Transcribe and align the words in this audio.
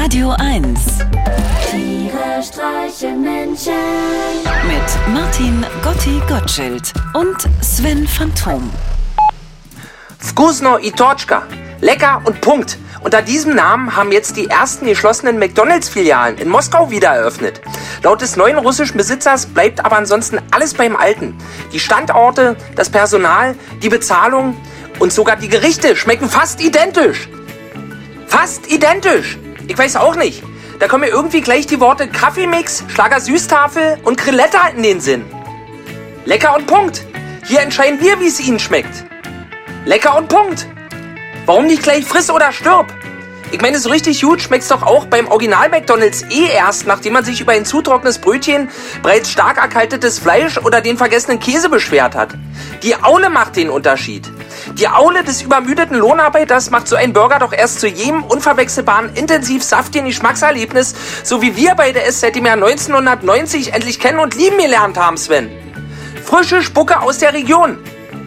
Radio 0.00 0.30
1 0.38 0.78
Tiere 1.70 2.40
streichen 2.40 3.20
Menschen. 3.20 3.72
mit 4.64 5.12
Martin 5.12 5.66
Gotti 5.82 6.22
Gottschild 6.28 6.92
und 7.14 7.36
Sven 7.60 8.06
Phantom. 8.06 8.70
Vkusno 10.20 10.78
i 10.78 10.92
Torchka. 10.92 11.42
Lecker 11.80 12.22
und 12.24 12.40
Punkt. 12.40 12.78
Unter 13.02 13.22
diesem 13.22 13.56
Namen 13.56 13.96
haben 13.96 14.12
jetzt 14.12 14.36
die 14.36 14.48
ersten 14.48 14.86
geschlossenen 14.86 15.36
McDonalds-Filialen 15.40 16.38
in 16.38 16.48
Moskau 16.48 16.92
wieder 16.92 17.08
eröffnet. 17.08 17.60
Laut 18.04 18.20
des 18.20 18.36
neuen 18.36 18.58
russischen 18.58 18.96
Besitzers 18.96 19.46
bleibt 19.46 19.84
aber 19.84 19.96
ansonsten 19.96 20.38
alles 20.52 20.74
beim 20.74 20.94
Alten. 20.94 21.36
Die 21.72 21.80
Standorte, 21.80 22.56
das 22.76 22.88
Personal, 22.88 23.56
die 23.82 23.88
Bezahlung 23.88 24.56
und 25.00 25.12
sogar 25.12 25.34
die 25.34 25.48
Gerichte 25.48 25.96
schmecken 25.96 26.28
fast 26.28 26.60
identisch. 26.60 27.28
Fast 28.28 28.70
identisch. 28.70 29.38
Ich 29.68 29.76
weiß 29.76 29.96
auch 29.96 30.16
nicht. 30.16 30.42
Da 30.78 30.88
kommen 30.88 31.02
mir 31.02 31.10
irgendwie 31.10 31.42
gleich 31.42 31.66
die 31.66 31.78
Worte 31.78 32.08
Kaffeemix, 32.08 32.84
Schlager 32.88 33.20
Süßtafel 33.20 33.98
und 34.02 34.18
Grilletta 34.18 34.68
in 34.74 34.82
den 34.82 35.00
Sinn. 35.00 35.24
Lecker 36.24 36.56
und 36.56 36.66
Punkt. 36.66 37.04
Hier 37.46 37.60
entscheiden 37.60 38.00
wir, 38.00 38.18
wie 38.18 38.28
es 38.28 38.40
Ihnen 38.40 38.58
schmeckt. 38.58 39.04
Lecker 39.84 40.16
und 40.16 40.28
Punkt. 40.28 40.66
Warum 41.44 41.66
nicht 41.66 41.82
gleich 41.82 42.06
friss 42.06 42.30
oder 42.30 42.50
stirb? 42.50 42.86
Ich 43.50 43.60
meine, 43.60 43.78
so 43.78 43.90
richtig 43.90 44.22
gut 44.22 44.40
schmeckt's 44.40 44.68
doch 44.68 44.82
auch 44.82 45.06
beim 45.06 45.28
Original 45.28 45.68
McDonalds 45.68 46.22
eh 46.30 46.50
erst, 46.50 46.86
nachdem 46.86 47.14
man 47.14 47.24
sich 47.24 47.40
über 47.40 47.52
ein 47.52 47.64
zu 47.64 47.82
trockenes 47.82 48.18
Brötchen, 48.18 48.68
bereits 49.02 49.30
stark 49.30 49.58
erkaltetes 49.58 50.18
Fleisch 50.18 50.58
oder 50.58 50.80
den 50.80 50.96
vergessenen 50.96 51.40
Käse 51.40 51.68
beschwert 51.68 52.14
hat. 52.14 52.30
Die 52.82 52.96
Aule 52.96 53.28
macht 53.28 53.56
den 53.56 53.68
Unterschied. 53.68 54.30
Die 54.74 54.88
Aule 54.88 55.24
des 55.24 55.42
übermüdeten 55.42 55.96
Lohnarbeiters 55.96 56.70
macht 56.70 56.88
so 56.88 56.96
ein 56.96 57.12
Burger 57.12 57.38
doch 57.38 57.52
erst 57.52 57.80
zu 57.80 57.88
jedem 57.88 58.22
unverwechselbaren, 58.24 59.14
intensiv 59.14 59.62
saftigen 59.62 60.06
Geschmackserlebnis, 60.06 60.94
so 61.22 61.42
wie 61.42 61.56
wir 61.56 61.74
beide 61.74 62.02
es 62.02 62.20
seit 62.20 62.36
dem 62.36 62.46
Jahr 62.46 62.54
1990 62.54 63.74
endlich 63.74 64.00
kennen 64.00 64.18
und 64.18 64.34
lieben 64.34 64.58
gelernt 64.58 64.98
haben, 64.98 65.16
Sven. 65.16 65.50
Frische 66.24 66.62
Spucke 66.62 67.00
aus 67.00 67.18
der 67.18 67.32
Region. 67.32 67.78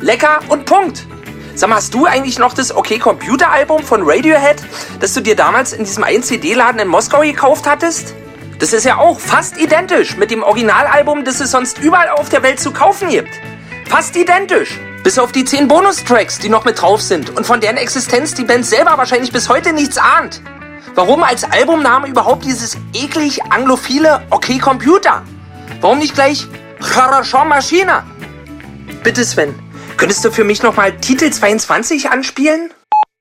Lecker 0.00 0.40
und 0.48 0.64
Punkt. 0.64 1.06
Sag 1.54 1.68
mal, 1.68 1.76
hast 1.76 1.92
du 1.92 2.06
eigentlich 2.06 2.38
noch 2.38 2.54
das 2.54 2.74
OK 2.74 2.98
Computer 2.98 3.50
Album 3.50 3.82
von 3.82 4.02
Radiohead, 4.02 4.62
das 5.00 5.12
du 5.12 5.20
dir 5.20 5.36
damals 5.36 5.72
in 5.72 5.84
diesem 5.84 6.04
1-CD-Laden 6.04 6.80
in 6.80 6.88
Moskau 6.88 7.20
gekauft 7.20 7.66
hattest? 7.66 8.14
Das 8.58 8.72
ist 8.72 8.84
ja 8.84 8.98
auch 8.98 9.18
fast 9.20 9.58
identisch 9.58 10.16
mit 10.16 10.30
dem 10.30 10.42
Originalalbum, 10.42 11.24
das 11.24 11.40
es 11.40 11.50
sonst 11.50 11.78
überall 11.78 12.10
auf 12.10 12.28
der 12.28 12.42
Welt 12.42 12.60
zu 12.60 12.72
kaufen 12.72 13.08
gibt. 13.08 13.30
Fast 13.88 14.16
identisch. 14.16 14.78
Bis 15.03 15.19
auf 15.19 15.31
die 15.31 15.45
10 15.45 15.67
Bonustracks, 15.67 16.39
die 16.39 16.49
noch 16.49 16.65
mit 16.65 16.81
drauf 16.81 17.01
sind 17.01 17.29
und 17.37 17.45
von 17.45 17.61
deren 17.61 17.77
Existenz 17.77 18.33
die 18.33 18.43
Band 18.43 18.65
selber 18.65 18.97
wahrscheinlich 18.97 19.31
bis 19.31 19.49
heute 19.49 19.71
nichts 19.71 19.97
ahnt. 19.97 20.41
Warum 20.95 21.23
als 21.23 21.43
Albumname 21.43 22.07
überhaupt 22.07 22.45
dieses 22.45 22.77
eklig 22.93 23.43
anglophile 23.51 24.25
OK 24.29 24.59
Computer? 24.61 25.23
Warum 25.81 25.99
nicht 25.99 26.15
gleich 26.15 26.47
Хорошо 26.79 27.45
Maschine? 27.45 28.03
Bitte 29.03 29.23
Sven, 29.25 29.53
könntest 29.97 30.23
du 30.25 30.31
für 30.31 30.43
mich 30.43 30.63
nochmal 30.63 30.97
Titel 30.97 31.29
22 31.29 32.09
anspielen? 32.09 32.71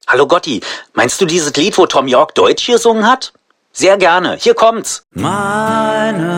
Hallo 0.06 0.26
Gotti, 0.26 0.60
meinst 0.92 1.20
du 1.20 1.26
dieses 1.26 1.54
Lied, 1.54 1.76
wo 1.76 1.86
Tom 1.86 2.06
York 2.08 2.34
Deutsch 2.34 2.66
gesungen 2.66 3.06
hat? 3.06 3.32
Sehr 3.72 3.96
gerne, 3.96 4.36
hier 4.38 4.54
kommt's. 4.54 5.02
Meine 5.10 6.28